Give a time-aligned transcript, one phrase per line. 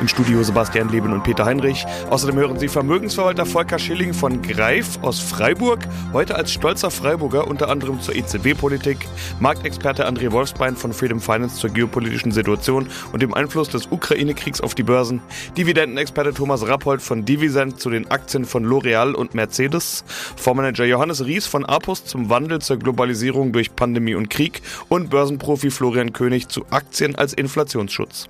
[0.00, 1.84] Im Studio Sebastian Leben und Peter Heinrich.
[2.10, 5.80] Außerdem hören Sie Vermögensverwalter Volker Schilling von Greif aus Freiburg,
[6.12, 8.98] heute als stolzer Freiburger unter anderem zur EZB-Politik,
[9.40, 14.74] Marktexperte André Wolfsbein von Freedom Finance zur geopolitischen Situation und dem Einfluss des Ukraine-Kriegs auf
[14.74, 15.20] die Börsen,
[15.56, 20.04] Dividendenexperte Thomas Rappold von Divisent zu den Aktien von L'Oreal und Mercedes,
[20.36, 24.62] Fondsmanager Johannes Ries von Apus zum Wandel zur Globalisierung durch Pandemie und Krieg.
[24.88, 28.28] Und Börsenprofi Florian König zu Aktien als Inflationsschutz.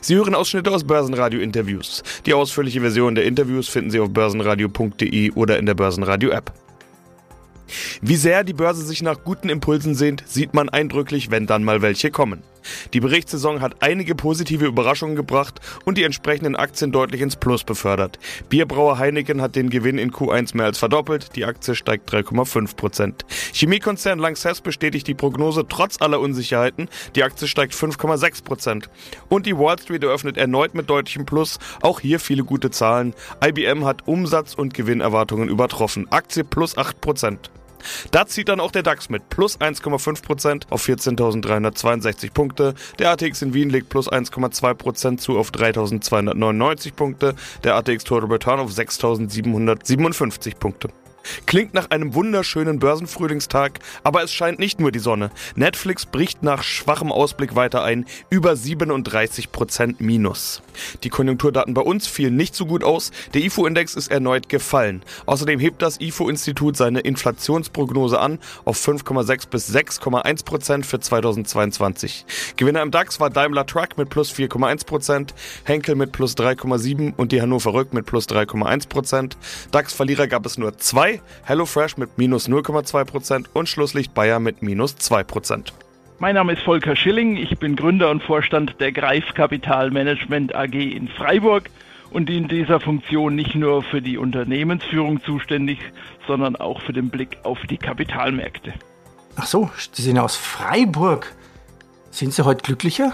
[0.00, 2.02] Sie hören Ausschnitte aus Börsenradio-Interviews.
[2.26, 6.52] Die ausführliche Version der Interviews finden Sie auf börsenradio.de oder in der Börsenradio-App.
[8.00, 11.82] Wie sehr die Börse sich nach guten Impulsen sehnt, sieht man eindrücklich, wenn dann mal
[11.82, 12.42] welche kommen.
[12.92, 18.18] Die Berichtssaison hat einige positive Überraschungen gebracht und die entsprechenden Aktien deutlich ins Plus befördert.
[18.48, 23.24] Bierbrauer Heineken hat den Gewinn in Q1 mehr als verdoppelt, die Aktie steigt 3,5 Prozent.
[23.52, 28.90] Chemiekonzern Lanxess bestätigt die Prognose trotz aller Unsicherheiten, die Aktie steigt 5,6 Prozent.
[29.28, 33.14] Und die Wall Street eröffnet erneut mit deutlichem Plus, auch hier viele gute Zahlen.
[33.44, 37.50] IBM hat Umsatz- und Gewinnerwartungen übertroffen, Aktie plus 8 Prozent.
[38.10, 42.74] Da zieht dann auch der DAX mit plus 1,5% auf 14.362 Punkte.
[42.98, 47.34] Der ATX in Wien legt plus 1,2% zu auf 3.299 Punkte.
[47.64, 50.88] Der ATX Total Return auf 6.757 Punkte.
[51.46, 55.30] Klingt nach einem wunderschönen Börsenfrühlingstag, aber es scheint nicht nur die Sonne.
[55.54, 60.62] Netflix bricht nach schwachem Ausblick weiter ein, über 37% Minus.
[61.02, 65.02] Die Konjunkturdaten bei uns fielen nicht so gut aus, der IFO-Index ist erneut gefallen.
[65.26, 72.24] Außerdem hebt das IFO-Institut seine Inflationsprognose an auf 5,6 bis 6,1% für 2022.
[72.56, 75.30] Gewinner im DAX war Daimler Truck mit plus 4,1%,
[75.64, 79.32] Henkel mit plus 3,7% und die Hannover Rück mit plus 3,1%.
[79.70, 85.72] DAX-Verlierer gab es nur zwei HelloFresh mit minus 0,2% und Schlusslicht Bayer mit minus 2%.
[86.22, 90.72] Mein Name ist Volker Schilling, ich bin Gründer und Vorstand der Greif Kapital Management AG
[90.72, 91.68] in Freiburg
[92.12, 95.80] und in dieser Funktion nicht nur für die Unternehmensführung zuständig,
[96.28, 98.72] sondern auch für den Blick auf die Kapitalmärkte.
[99.34, 101.34] Ach so, Sie sind aus Freiburg.
[102.12, 103.10] Sind Sie heute glücklicher?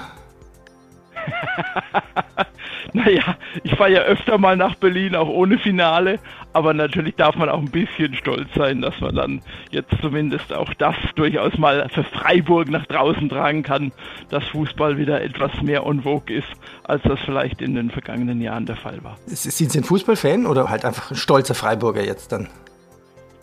[2.94, 6.18] naja, ich fahre ja öfter mal nach Berlin, auch ohne Finale,
[6.54, 10.72] aber natürlich darf man auch ein bisschen stolz sein, dass man dann jetzt zumindest auch
[10.74, 13.92] das durchaus mal für Freiburg nach draußen tragen kann,
[14.30, 16.48] dass Fußball wieder etwas mehr en vogue ist,
[16.84, 19.16] als das vielleicht in den vergangenen Jahren der Fall war.
[19.26, 22.48] Sind Sie ein Fußballfan oder halt einfach ein stolzer Freiburger jetzt dann?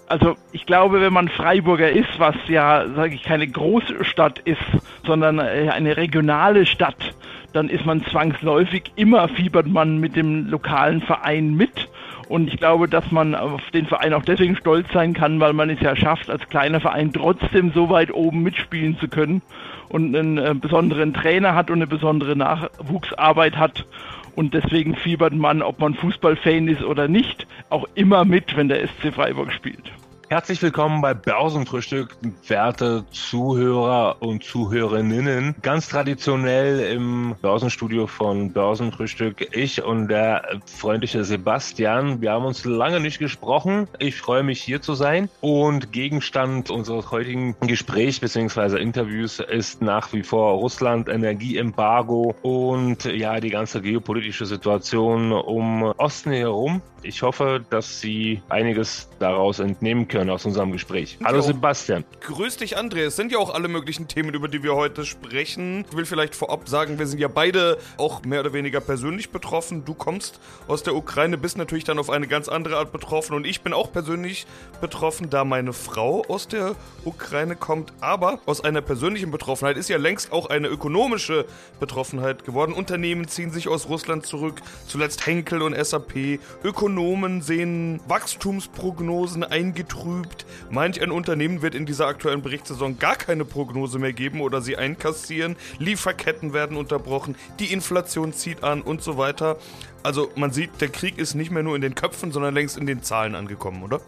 [0.07, 4.59] Also ich glaube, wenn man Freiburger ist, was ja, sage ich, keine Großstadt ist,
[5.05, 7.15] sondern äh, eine regionale Stadt,
[7.55, 11.87] dann ist man zwangsläufig, immer fiebert man mit dem lokalen Verein mit.
[12.27, 15.69] Und ich glaube, dass man auf den Verein auch deswegen stolz sein kann, weil man
[15.69, 19.41] es ja schafft, als kleiner Verein trotzdem so weit oben mitspielen zu können
[19.89, 23.85] und einen äh, besonderen Trainer hat und eine besondere Nachwuchsarbeit hat.
[24.35, 28.85] Und deswegen fiebert man, ob man Fußballfan ist oder nicht, auch immer mit, wenn der
[28.85, 29.91] SC Freiburg spielt.
[30.27, 35.53] Herzlich willkommen bei Börsenfrühstück, werte Zuhörer und Zuhörerinnen.
[35.61, 42.21] Ganz traditionell im Börsenstudio von Börsenfrühstück ich und der freundliche Sebastian.
[42.21, 43.87] Wir haben uns lange nicht gesprochen.
[43.99, 48.79] Ich freue mich hier zu sein und Gegenstand unseres heutigen Gesprächs bzw.
[48.81, 56.31] Interviews ist nach wie vor Russland, Energieembargo und ja die ganze geopolitische Situation um Osten
[56.31, 56.81] herum.
[57.03, 61.17] Ich hoffe, dass Sie einiges daraus entnehmen können aus unserem Gespräch.
[61.23, 62.05] Hallo Sebastian.
[62.21, 62.99] Grüß dich, André.
[62.99, 65.85] Es sind ja auch alle möglichen Themen, über die wir heute sprechen.
[65.89, 69.83] Ich will vielleicht vorab sagen, wir sind ja beide auch mehr oder weniger persönlich betroffen.
[69.83, 70.39] Du kommst
[70.69, 73.73] aus der Ukraine, bist natürlich dann auf eine ganz andere Art betroffen und ich bin
[73.73, 74.47] auch persönlich
[74.79, 77.91] betroffen, da meine Frau aus der Ukraine kommt.
[77.99, 81.45] Aber aus einer persönlichen Betroffenheit ist ja längst auch eine ökonomische
[81.81, 82.71] Betroffenheit geworden.
[82.71, 86.39] Unternehmen ziehen sich aus Russland zurück, zuletzt Henkel und SAP.
[86.63, 90.04] Ökonomen sehen Wachstumsprognosen eingetrübt.
[90.69, 94.77] Manch ein Unternehmen wird in dieser aktuellen Berichtssaison gar keine Prognose mehr geben oder sie
[94.77, 95.55] einkassieren.
[95.79, 99.57] Lieferketten werden unterbrochen, die Inflation zieht an und so weiter.
[100.03, 102.85] Also man sieht, der Krieg ist nicht mehr nur in den Köpfen, sondern längst in
[102.85, 104.01] den Zahlen angekommen, oder?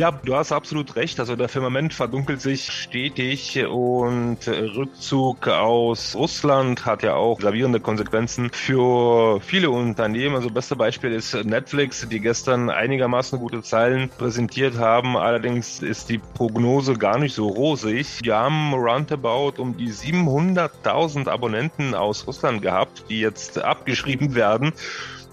[0.00, 1.20] Ja, du hast absolut recht.
[1.20, 8.48] Also der Firmament verdunkelt sich stetig und Rückzug aus Russland hat ja auch gravierende Konsequenzen
[8.50, 10.36] für viele Unternehmen.
[10.36, 15.18] Also beste Beispiel ist Netflix, die gestern einigermaßen gute Zahlen präsentiert haben.
[15.18, 18.20] Allerdings ist die Prognose gar nicht so rosig.
[18.24, 24.72] Die haben roundabout um die 700.000 Abonnenten aus Russland gehabt, die jetzt abgeschrieben werden.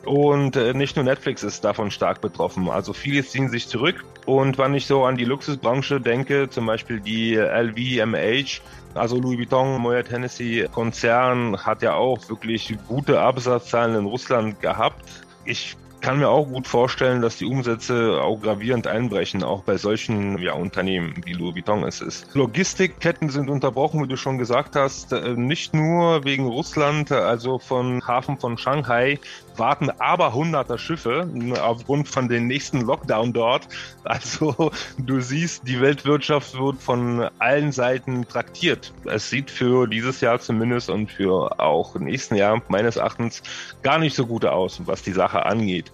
[0.08, 2.70] Und äh, nicht nur Netflix ist davon stark betroffen.
[2.70, 4.06] Also viele ziehen sich zurück.
[4.26, 8.62] Und wenn ich so an die Luxusbranche denke, zum Beispiel die LVMH,
[8.94, 15.04] also Louis Vuitton, Moet Hennessy Konzern hat ja auch wirklich gute Absatzzahlen in Russland gehabt.
[15.44, 20.38] Ich kann mir auch gut vorstellen, dass die Umsätze auch gravierend einbrechen, auch bei solchen
[20.40, 22.34] ja, Unternehmen wie Louis Vuitton es ist.
[22.34, 28.06] Logistikketten sind unterbrochen, wie du schon gesagt hast, äh, nicht nur wegen Russland, also von
[28.08, 29.20] Hafen von Shanghai
[29.58, 31.30] warten aber hunderter Schiffe
[31.62, 33.68] aufgrund von den nächsten Lockdown dort.
[34.08, 38.94] Also du siehst, die Weltwirtschaft wird von allen Seiten traktiert.
[39.04, 43.44] Es sieht für dieses Jahr zumindest und für auch nächsten Jahr meines Erachtens
[43.84, 45.87] gar nicht so gut aus, was die Sache angeht.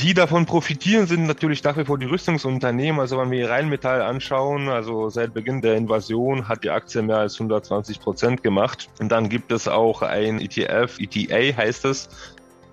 [0.00, 3.00] Die davon profitieren, sind natürlich nach wie vor die Rüstungsunternehmen.
[3.00, 7.34] Also wenn wir Rheinmetall anschauen, also seit Beginn der Invasion hat die Aktie mehr als
[7.34, 8.88] 120 Prozent gemacht.
[8.98, 12.08] Und dann gibt es auch ein ETF, ETA heißt es,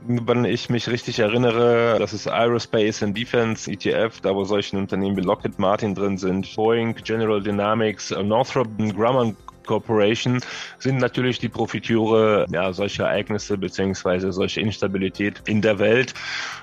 [0.07, 5.17] wenn ich mich richtig erinnere, das ist Aerospace and Defense ETF, da wo solche Unternehmen
[5.17, 9.35] wie Lockheed Martin drin sind, Boeing, General Dynamics, Northrop Grumman
[9.69, 10.39] Corporation
[10.80, 16.16] sind natürlich die Profiteure ja, solcher Ereignisse beziehungsweise solche Instabilität in der Welt.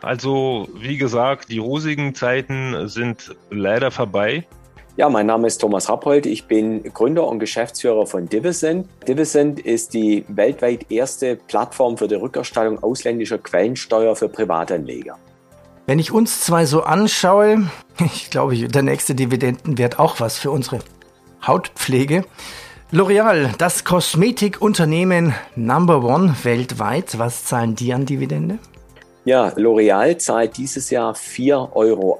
[0.03, 4.45] Also wie gesagt, die rosigen Zeiten sind leider vorbei.
[4.97, 6.27] Ja, mein Name ist Thomas Rappold.
[6.27, 8.89] Ich bin Gründer und Geschäftsführer von Divisend.
[9.07, 15.17] Divisend ist die weltweit erste Plattform für die Rückerstattung ausländischer Quellensteuer für Privatanleger.
[15.87, 17.71] Wenn ich uns zwei so anschaue,
[18.01, 20.81] ich glaube, der nächste Dividendenwert auch was für unsere
[21.47, 22.25] Hautpflege.
[22.93, 28.61] L'Oreal, das Kosmetikunternehmen Number One weltweit, was zahlen die an Dividende?
[29.25, 32.19] Ja, L'Oreal zahlt dieses Jahr 4,80 Euro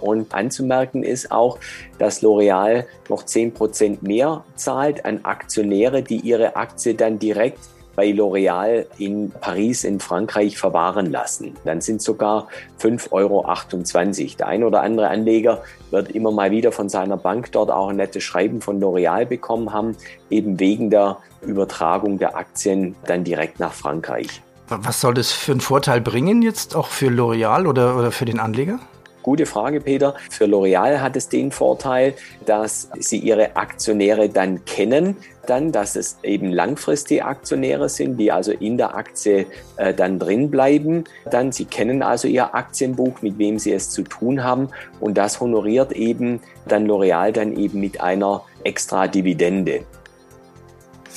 [0.00, 1.58] und anzumerken ist auch,
[1.98, 7.58] dass L'Oreal noch 10 Prozent mehr zahlt an Aktionäre, die ihre Aktie dann direkt
[8.00, 11.52] bei L'Oreal in Paris in Frankreich verwahren lassen.
[11.66, 12.48] Dann sind sogar
[12.80, 14.36] 5,28 Euro.
[14.38, 17.96] Der ein oder andere Anleger wird immer mal wieder von seiner Bank dort auch ein
[17.96, 19.96] nettes Schreiben von L'Oreal bekommen haben,
[20.30, 24.40] eben wegen der Übertragung der Aktien dann direkt nach Frankreich.
[24.68, 28.40] Was soll das für einen Vorteil bringen jetzt auch für L'Oreal oder, oder für den
[28.40, 28.80] Anleger?
[29.22, 30.14] Gute Frage, Peter.
[30.30, 32.14] Für L'Oreal hat es den Vorteil,
[32.46, 38.52] dass sie ihre Aktionäre dann kennen, dann, dass es eben langfristige Aktionäre sind, die also
[38.52, 39.46] in der Aktie
[39.76, 41.04] äh, dann drin bleiben.
[41.30, 44.68] Dann, sie kennen also ihr Aktienbuch, mit wem sie es zu tun haben
[45.00, 49.82] und das honoriert eben dann L'Oreal dann eben mit einer extra Dividende.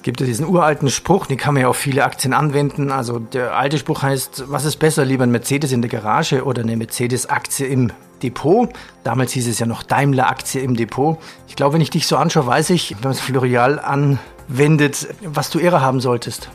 [0.04, 2.92] Gibt ja diesen uralten Spruch, den kann man ja auf viele Aktien anwenden.
[2.92, 6.62] Also der alte Spruch heißt, was ist besser, lieber ein Mercedes in der Garage oder
[6.62, 7.90] eine Mercedes-Aktie im
[8.22, 8.68] Depot?
[9.06, 11.18] Damals hieß es ja noch Daimler-Aktie im Depot.
[11.48, 15.50] Ich glaube, wenn ich dich so anschaue, weiß ich, wenn man es Florial anwendet, was
[15.50, 16.50] du eher haben solltest.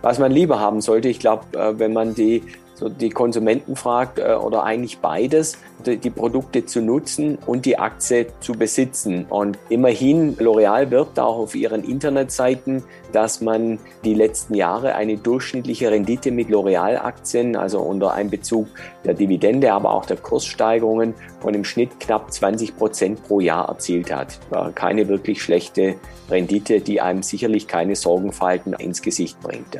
[0.00, 2.44] Was man lieber haben sollte, ich glaube, äh, wenn man die
[2.78, 8.26] so die Konsumenten fragt äh, oder eigentlich beides, die, Produkte zu nutzen und die Aktie
[8.40, 9.26] zu besitzen.
[9.28, 12.82] Und immerhin, L'Oreal wirbt auch auf ihren Internetseiten,
[13.12, 18.66] dass man die letzten Jahre eine durchschnittliche Rendite mit L'Oreal-Aktien, also unter Einbezug
[19.04, 24.12] der Dividende, aber auch der Kurssteigerungen von im Schnitt knapp 20 Prozent pro Jahr erzielt
[24.12, 24.38] hat.
[24.74, 25.94] Keine wirklich schlechte
[26.30, 29.78] Rendite, die einem sicherlich keine Sorgenfalten ins Gesicht bringt.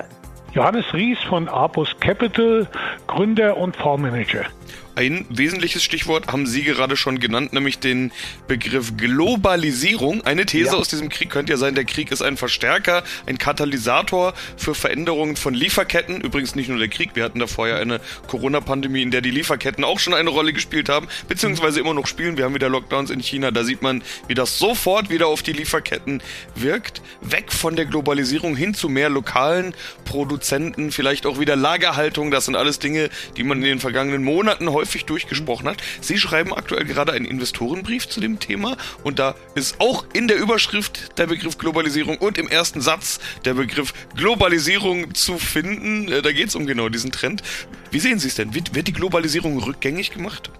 [0.52, 2.66] Johannes Ries von Apus Capital,
[3.06, 4.46] Gründer und Fondsmanager.
[4.98, 8.10] Ein wesentliches Stichwort haben Sie gerade schon genannt, nämlich den
[8.48, 10.22] Begriff Globalisierung.
[10.22, 10.72] Eine These ja.
[10.72, 15.36] aus diesem Krieg könnte ja sein, der Krieg ist ein Verstärker, ein Katalysator für Veränderungen
[15.36, 16.20] von Lieferketten.
[16.20, 19.84] Übrigens nicht nur der Krieg, wir hatten da vorher eine Corona-Pandemie, in der die Lieferketten
[19.84, 22.36] auch schon eine Rolle gespielt haben, beziehungsweise immer noch spielen.
[22.36, 25.52] Wir haben wieder Lockdowns in China, da sieht man, wie das sofort wieder auf die
[25.52, 26.20] Lieferketten
[26.56, 27.02] wirkt.
[27.20, 29.74] Weg von der Globalisierung hin zu mehr lokalen
[30.04, 32.32] Produzenten, vielleicht auch wieder Lagerhaltung.
[32.32, 35.82] Das sind alles Dinge, die man in den vergangenen Monaten häufig häufig durchgesprochen hat.
[36.00, 40.38] Sie schreiben aktuell gerade einen Investorenbrief zu dem Thema und da ist auch in der
[40.38, 46.10] Überschrift der Begriff Globalisierung und im ersten Satz der Begriff Globalisierung zu finden.
[46.10, 47.42] Äh, da geht es um genau diesen Trend.
[47.90, 48.54] Wie sehen Sie es denn?
[48.54, 50.50] Wird, wird die Globalisierung rückgängig gemacht?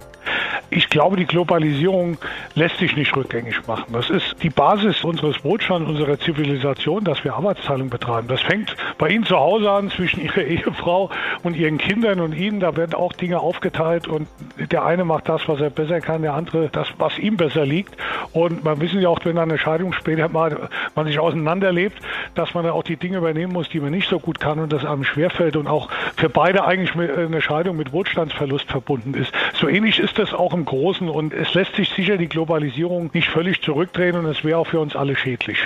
[0.71, 2.19] Ich glaube, die Globalisierung
[2.55, 3.87] lässt sich nicht rückgängig machen.
[3.93, 8.29] Das ist die Basis unseres Wohlstands, unserer Zivilisation, dass wir Arbeitsteilung betreiben.
[8.29, 11.11] Das fängt bei Ihnen zu Hause an, zwischen Ihrer Ehefrau
[11.43, 12.61] und Ihren Kindern und Ihnen.
[12.61, 14.29] Da werden auch Dinge aufgeteilt und
[14.71, 17.97] der eine macht das, was er besser kann, der andere das, was ihm besser liegt.
[18.33, 21.97] Und man wissen ja auch, wenn eine Scheidung später mal man sich auseinanderlebt,
[22.35, 24.73] dass man dann auch die Dinge übernehmen muss, die man nicht so gut kann und
[24.73, 29.33] das einem schwerfällt und auch für beide eigentlich eine Scheidung mit Wohlstandsverlust verbunden ist.
[29.55, 33.29] So ähnlich ist das auch im Großen und es lässt sich sicher die Globalisierung nicht
[33.29, 35.59] völlig zurückdrehen und es wäre auch für uns alle schädlich.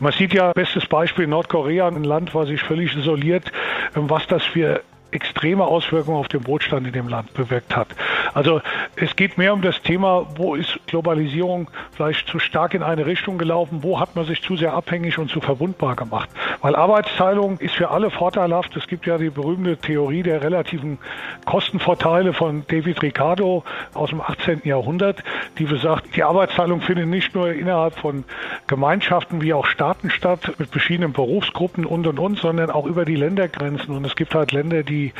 [0.00, 3.50] Man sieht ja, bestes Beispiel Nordkorea, ein Land, was sich völlig isoliert,
[3.94, 7.88] was das für extreme Auswirkungen auf den Wohlstand in dem Land bewirkt hat.
[8.34, 8.60] Also
[8.96, 13.38] es geht mehr um das Thema, wo ist Globalisierung vielleicht zu stark in eine Richtung
[13.38, 16.28] gelaufen, wo hat man sich zu sehr abhängig und zu verwundbar gemacht.
[16.62, 18.76] Weil Arbeitsteilung ist für alle vorteilhaft.
[18.76, 20.98] Es gibt ja die berühmte Theorie der relativen
[21.44, 24.62] Kostenvorteile von David Ricardo aus dem 18.
[24.64, 25.22] Jahrhundert,
[25.58, 28.24] die besagt, die Arbeitsteilung findet nicht nur innerhalb von
[28.66, 33.16] Gemeinschaften wie auch Staaten statt, mit verschiedenen Berufsgruppen und und und, sondern auch über die
[33.16, 33.96] Ländergrenzen.
[33.96, 35.12] Und es gibt halt Länder, die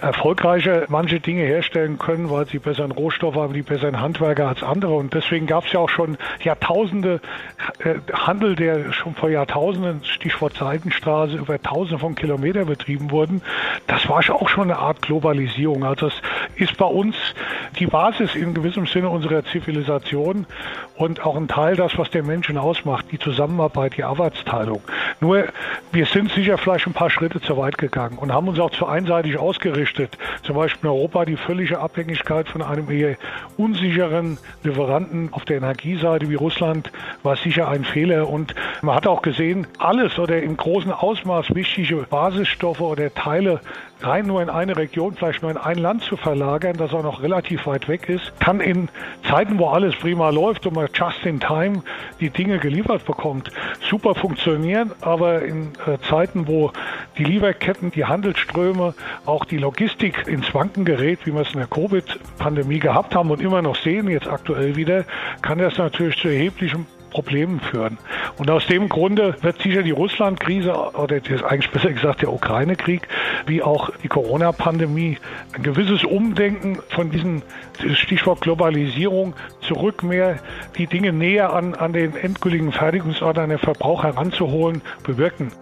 [0.00, 4.94] erfolgreicher manche Dinge herstellen können, weil sie besseren Rohstoff haben, die besseren Handwerker als andere.
[4.94, 7.20] Und deswegen gab es ja auch schon Jahrtausende
[7.78, 13.42] äh, Handel, der schon vor Jahrtausenden, Stichwort Seidenstraße, über Tausende von Kilometern betrieben wurden.
[13.86, 15.84] Das war auch schon eine Art Globalisierung.
[15.84, 16.14] Also das
[16.56, 17.16] ist bei uns
[17.78, 20.46] die Basis in gewissem Sinne unserer Zivilisation
[20.96, 24.82] und auch ein Teil das, was den Menschen ausmacht, die Zusammenarbeit, die Arbeitsteilung.
[25.20, 25.46] Nur
[25.90, 28.86] wir sind sicher vielleicht ein paar Schritte zu weit gegangen und haben uns auch zu
[28.86, 30.16] einseitig ausgerichtet.
[30.42, 33.16] Zum Beispiel in Europa die völlige Abhängigkeit von einem eher
[33.56, 36.90] unsicheren Lieferanten auf der Energieseite wie Russland
[37.22, 38.28] war sicher ein Fehler.
[38.28, 43.60] Und man hat auch gesehen, alles oder im großen Ausmaß wichtige Basisstoffe oder Teile
[44.04, 47.22] rein nur in eine Region, vielleicht nur in ein Land zu verlagern, das auch noch
[47.22, 48.88] relativ weit weg ist, kann in
[49.28, 51.82] Zeiten, wo alles prima läuft und man just in time
[52.20, 53.50] die Dinge geliefert bekommt,
[53.88, 54.92] super funktionieren.
[55.00, 56.72] Aber in äh, Zeiten, wo
[57.18, 58.94] die Lieferketten, die Handelsströme,
[59.26, 63.40] auch die Logistik ins Wanken gerät, wie wir es in der Covid-Pandemie gehabt haben und
[63.40, 65.04] immer noch sehen, jetzt aktuell wieder,
[65.42, 67.98] kann das natürlich zu erheblichem Problemen führen.
[68.38, 73.06] Und aus dem Grunde wird sicher die Russland-Krise oder eigentlich besser gesagt der Ukraine-Krieg,
[73.46, 75.18] wie auch die Corona-Pandemie,
[75.52, 77.42] ein gewisses Umdenken von diesem
[77.94, 80.38] Stichwort Globalisierung zurück mehr
[80.78, 85.52] die Dinge näher an, an den endgültigen Fertigungsort, an den Verbrauch heranzuholen, bewirken.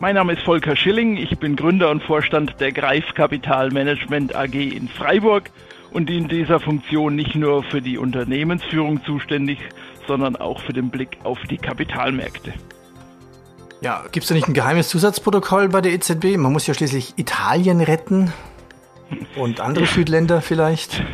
[0.00, 4.54] Mein Name ist Volker Schilling, ich bin Gründer und Vorstand der Greif Kapital Management AG
[4.54, 5.50] in Freiburg
[5.90, 9.58] und in dieser Funktion nicht nur für die Unternehmensführung zuständig,
[10.08, 12.52] sondern auch für den Blick auf die Kapitalmärkte.
[13.80, 16.36] Ja, gibt es da nicht ein geheimes Zusatzprotokoll bei der EZB?
[16.36, 18.32] Man muss ja schließlich Italien retten
[19.36, 21.04] und andere Südländer vielleicht.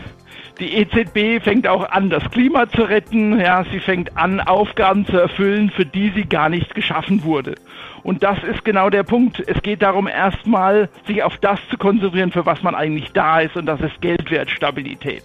[0.60, 3.38] Die EZB fängt auch an, das Klima zu retten.
[3.40, 7.56] Ja, sie fängt an, Aufgaben zu erfüllen, für die sie gar nicht geschaffen wurde.
[8.04, 9.42] Und das ist genau der Punkt.
[9.46, 13.56] Es geht darum, erstmal sich auf das zu konzentrieren, für was man eigentlich da ist,
[13.56, 15.24] und das ist Geldwertstabilität.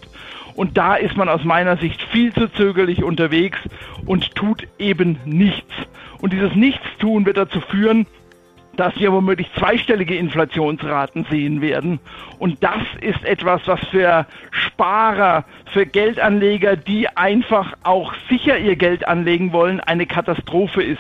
[0.59, 3.57] Und da ist man aus meiner Sicht viel zu zögerlich unterwegs
[4.05, 5.71] und tut eben nichts.
[6.19, 8.07] Und dieses Nichtstun wird dazu führen,
[8.75, 12.01] dass wir womöglich zweistellige Inflationsraten sehen werden.
[12.39, 19.07] Und das ist etwas, was für Sparer, für Geldanleger, die einfach auch sicher ihr Geld
[19.07, 20.99] anlegen wollen, eine Katastrophe ist.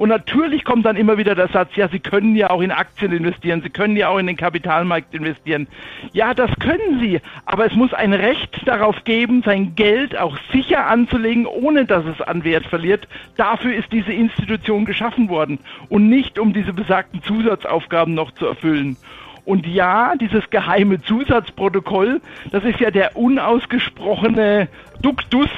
[0.00, 3.12] Und natürlich kommt dann immer wieder der Satz, ja, Sie können ja auch in Aktien
[3.12, 5.68] investieren, Sie können ja auch in den Kapitalmarkt investieren.
[6.14, 10.86] Ja, das können Sie, aber es muss ein Recht darauf geben, sein Geld auch sicher
[10.86, 13.08] anzulegen, ohne dass es an Wert verliert.
[13.36, 15.58] Dafür ist diese Institution geschaffen worden
[15.90, 18.96] und nicht um diese besagten Zusatzaufgaben noch zu erfüllen.
[19.44, 22.20] Und ja, dieses geheime Zusatzprotokoll,
[22.50, 24.68] das ist ja der unausgesprochene
[25.02, 25.48] Duktus,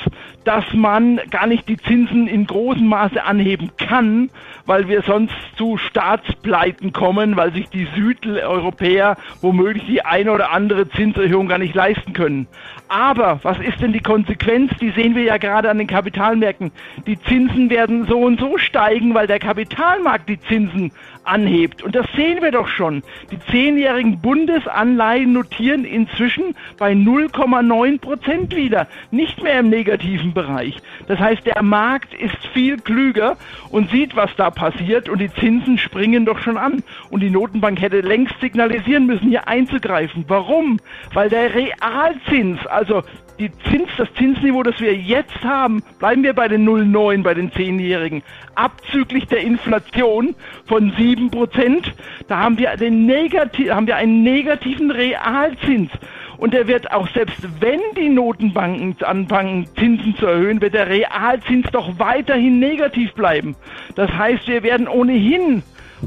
[0.44, 4.30] dass man gar nicht die Zinsen in großem Maße anheben kann,
[4.66, 10.88] weil wir sonst zu Staatspleiten kommen, weil sich die Südeuropäer womöglich die eine oder andere
[10.88, 12.46] Zinserhöhung gar nicht leisten können.
[12.88, 14.72] Aber was ist denn die Konsequenz?
[14.80, 16.72] Die sehen wir ja gerade an den Kapitalmärkten.
[17.06, 20.92] Die Zinsen werden so und so steigen, weil der Kapitalmarkt die Zinsen
[21.24, 21.82] anhebt.
[21.82, 23.02] Und das sehen wir doch schon.
[23.30, 23.38] Die
[23.72, 28.86] zehnjährigen Bundesanleihen notieren inzwischen bei 0,9 Prozent wieder.
[29.10, 30.76] Nicht mehr im negativen Bereich.
[31.08, 33.36] Das heißt, der Markt ist viel klüger
[33.70, 36.82] und sieht, was da passiert und die Zinsen springen doch schon an.
[37.10, 40.24] Und die Notenbank hätte längst signalisieren müssen, hier einzugreifen.
[40.28, 40.78] Warum?
[41.14, 43.02] Weil der Realzins, also
[43.38, 47.52] die Zins, das Zinsniveau, das wir jetzt haben, bleiben wir bei den 0,9 bei den
[47.52, 48.22] Zehnjährigen,
[48.54, 50.34] abzüglich der Inflation
[50.66, 51.92] von 7 Prozent,
[52.28, 55.90] da haben wir, den Negati haben wir einen negativen Realzins.
[56.38, 61.66] Und der wird auch, selbst wenn die Notenbanken anfangen, Zinsen zu erhöhen, wird der Realzins
[61.70, 63.54] doch weiterhin negativ bleiben.
[63.94, 65.62] Das heißt, wir werden ohnehin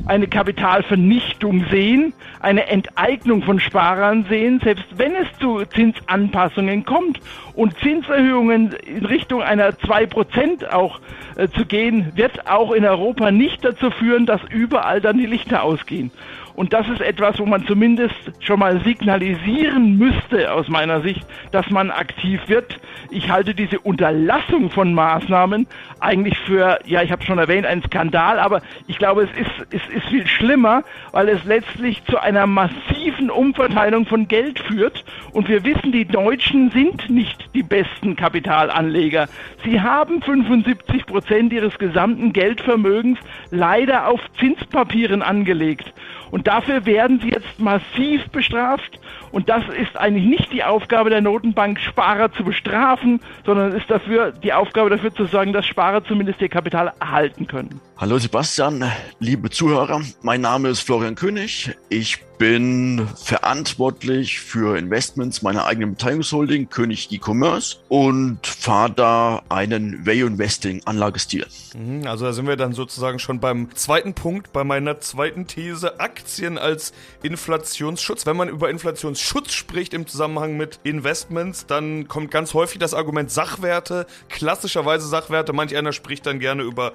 [0.06, 7.20] eine Kapitalvernichtung sehen, eine Enteignung von Sparern sehen, selbst wenn es zu Zinsanpassungen kommt
[7.54, 11.00] und Zinserhöhungen in Richtung einer 2% auch
[11.36, 15.64] äh, zu gehen, wird auch in Europa nicht dazu führen, dass überall dann die Lichter
[15.64, 16.12] ausgehen.
[16.56, 21.70] Und das ist etwas, wo man zumindest schon mal signalisieren müsste, aus meiner Sicht, dass
[21.70, 22.80] man aktiv wird.
[23.12, 25.68] Ich halte diese Unterlassung von Maßnahmen
[26.00, 29.96] eigentlich für, ja, ich habe schon erwähnt, einen Skandal, aber ich glaube, es ist, es
[29.96, 35.04] ist viel schlimmer, weil es letztlich zu einer massiven Umverteilung von Geld führt.
[35.34, 39.28] Und wir wissen, die Deutschen sind nicht die besten Kapitalanleger.
[39.66, 43.20] Sie haben 75 Prozent ihres gesamten Geldvermögens
[43.52, 45.94] leider auf Zinspapieren angelegt.
[46.32, 49.00] Und dafür werden sie jetzt massiv bestraft.
[49.32, 54.32] Und das ist eigentlich nicht die Aufgabe der Notenbank, Sparer zu bestrafen, sondern ist dafür
[54.32, 57.82] die Aufgabe dafür zu sorgen, dass Sparer zumindest ihr Kapital erhalten können.
[57.98, 58.84] Hallo Sebastian,
[59.20, 61.76] liebe Zuhörer, mein Name ist Florian König.
[61.90, 70.28] Ich bin verantwortlich für Investments meiner eigenen Beteiligungsholding König E-Commerce und fahre da einen Value
[70.28, 71.46] Investing Anlagestil.
[71.78, 76.00] Mhm, also da sind wir dann sozusagen schon beim zweiten Punkt, bei meiner zweiten These,
[76.02, 76.15] Aktien
[76.58, 76.94] als
[77.24, 78.26] Inflationsschutz.
[78.26, 83.32] Wenn man über Inflationsschutz spricht im Zusammenhang mit Investments, dann kommt ganz häufig das Argument
[83.32, 85.54] Sachwerte, klassischerweise Sachwerte.
[85.54, 86.94] Manch einer spricht dann gerne über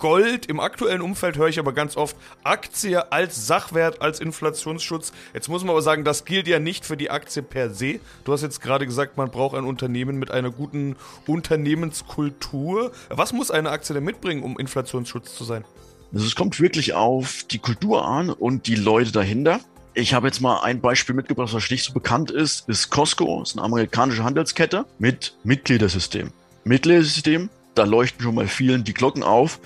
[0.00, 0.46] Gold.
[0.46, 5.12] Im aktuellen Umfeld höre ich aber ganz oft Aktie als Sachwert, als Inflationsschutz.
[5.34, 8.00] Jetzt muss man aber sagen, das gilt ja nicht für die Aktie per se.
[8.24, 10.96] Du hast jetzt gerade gesagt, man braucht ein Unternehmen mit einer guten
[11.26, 12.92] Unternehmenskultur.
[13.10, 15.64] Was muss eine Aktie denn mitbringen, um Inflationsschutz zu sein?
[16.12, 19.60] Also es kommt wirklich auf die Kultur an und die Leute dahinter.
[19.94, 23.56] Ich habe jetzt mal ein Beispiel mitgebracht, was nicht so bekannt ist, ist Costco, ist
[23.56, 26.30] eine amerikanische Handelskette mit Mitgliedersystem.
[26.64, 29.60] Mitgliedersystem, da leuchten schon mal vielen die Glocken auf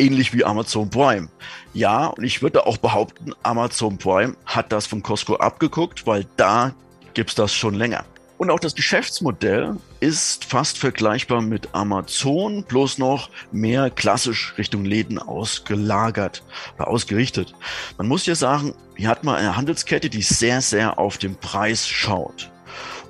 [0.00, 1.28] ähnlich wie Amazon Prime.
[1.74, 6.74] Ja, und ich würde auch behaupten, Amazon Prime hat das von Costco abgeguckt, weil da
[7.14, 8.04] gibt's das schon länger.
[8.40, 15.18] Und auch das Geschäftsmodell ist fast vergleichbar mit Amazon, bloß noch mehr klassisch Richtung Läden
[15.18, 16.42] ausgelagert
[16.76, 17.54] oder ausgerichtet.
[17.98, 21.86] Man muss ja sagen, hier hat man eine Handelskette, die sehr, sehr auf den Preis
[21.86, 22.50] schaut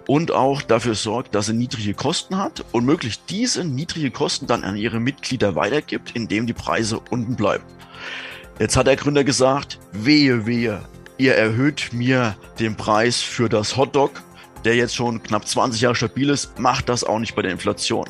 [0.08, 4.64] und auch dafür sorgt, dass er niedrige Kosten hat und möglichst diese niedrige Kosten dann
[4.64, 7.62] an ihre Mitglieder weitergibt, indem die Preise unten bleiben.
[8.58, 10.80] Jetzt hat der Gründer gesagt, wehe, wehe,
[11.18, 14.10] ihr erhöht mir den Preis für das Hotdog,
[14.64, 18.06] der jetzt schon knapp 20 Jahre stabil ist, macht das auch nicht bei der Inflation.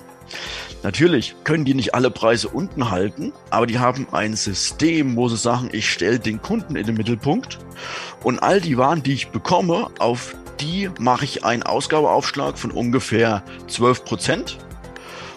[0.82, 5.36] Natürlich können die nicht alle Preise unten halten, aber die haben ein System, wo sie
[5.36, 7.58] sagen, ich stelle den Kunden in den Mittelpunkt
[8.22, 13.42] und all die Waren, die ich bekomme, auf die mache ich einen Ausgabeaufschlag von ungefähr
[13.68, 14.58] 12 Prozent.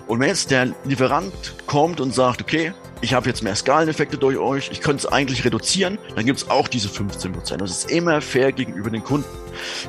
[0.08, 1.34] Und wenn jetzt der Lieferant
[1.66, 5.44] kommt und sagt, okay, ich habe jetzt mehr Skaleneffekte durch euch, ich könnte es eigentlich
[5.44, 7.34] reduzieren, dann gibt es auch diese 15%.
[7.34, 7.62] Prozent.
[7.62, 9.28] Das ist immer fair gegenüber den Kunden.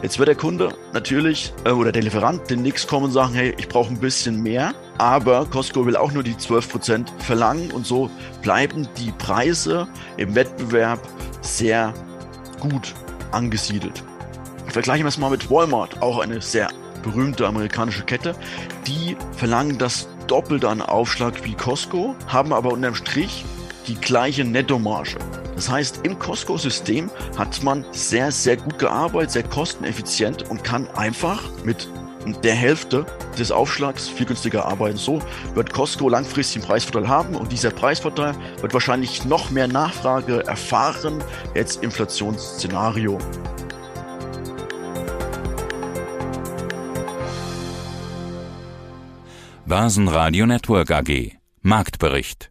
[0.03, 3.69] Jetzt wird der Kunde natürlich äh, oder der Lieferant demnächst kommen und sagen, hey, ich
[3.69, 8.11] brauche ein bisschen mehr, aber Costco will auch nur die 12 Prozent verlangen und so
[8.43, 11.01] bleiben die Preise im Wettbewerb
[11.41, 11.93] sehr
[12.61, 12.95] gut
[13.33, 14.03] angesiedelt.
[14.69, 16.69] Vergleichen wir es mal mit Walmart, auch eine sehr
[17.03, 18.35] berühmte amerikanische Kette.
[18.87, 23.45] Die verlangen das Doppelte an Aufschlag wie Costco, haben aber unterm Strich
[23.87, 25.19] die gleiche Nettomarge.
[25.55, 31.43] Das heißt, im Costco-System hat man sehr, sehr gut gearbeitet, sehr kosteneffizient und kann einfach
[31.65, 31.89] mit
[32.43, 33.05] der Hälfte
[33.39, 34.97] des Aufschlags viel günstiger arbeiten.
[34.97, 35.21] So
[35.55, 41.23] wird Costco langfristig einen Preisvorteil haben und dieser Preisvorteil wird wahrscheinlich noch mehr Nachfrage erfahren,
[41.55, 43.19] jetzt Inflationsszenario.
[49.67, 52.51] Börsenradio Network AG Marktbericht